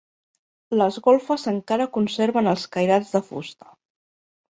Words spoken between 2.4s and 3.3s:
els cairats de